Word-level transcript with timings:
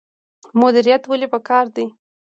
مدیریت 0.59 1.03
ولې 1.07 1.27
پکار 1.33 1.65
دی؟ 1.75 1.85